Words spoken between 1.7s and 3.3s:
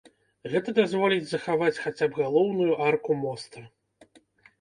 хаця б галоўную арку